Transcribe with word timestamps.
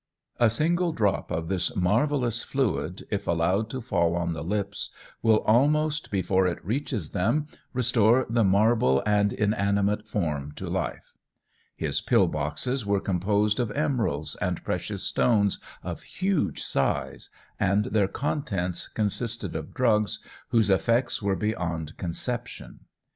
A 0.39 0.49
single 0.49 0.93
drop 0.93 1.29
of 1.29 1.47
this 1.47 1.75
marvellous 1.75 2.41
fluid, 2.41 3.05
if 3.11 3.27
allowed 3.27 3.69
to 3.69 3.81
fall 3.81 4.15
on 4.15 4.33
the 4.33 4.43
lips, 4.43 4.89
will, 5.21 5.41
almost 5.41 6.09
before 6.09 6.47
it 6.47 6.57
reaches 6.65 7.11
them, 7.11 7.45
restore 7.71 8.25
the 8.27 8.43
marble 8.43 9.03
and 9.05 9.31
inanimate 9.31 10.07
form 10.07 10.53
to 10.53 10.67
life. 10.71 11.13
His 11.75 12.01
pill 12.01 12.25
boxes 12.25 12.83
were 12.83 12.99
composed 12.99 13.59
of 13.59 13.69
emeralds 13.73 14.35
and 14.37 14.63
precious 14.63 15.03
stones 15.03 15.59
of 15.83 16.01
huge 16.01 16.63
size, 16.63 17.29
and 17.59 17.85
their 17.85 18.07
contents 18.07 18.87
consisted 18.87 19.55
of 19.55 19.71
drugs, 19.75 20.17
whose 20.49 20.71
effects 20.71 21.21
were 21.21 21.35
beyond 21.35 21.95
conception. 21.97 22.85